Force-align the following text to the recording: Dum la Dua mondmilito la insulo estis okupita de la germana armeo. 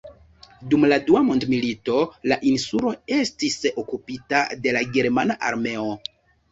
Dum 0.69 0.85
la 0.89 0.97
Dua 1.09 1.21
mondmilito 1.27 1.99
la 2.31 2.39
insulo 2.53 2.97
estis 3.19 3.61
okupita 3.85 4.43
de 4.67 4.79
la 4.81 4.87
germana 4.99 5.39
armeo. 5.53 5.91